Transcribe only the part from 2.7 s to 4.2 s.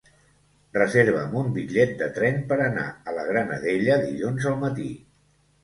a la Granadella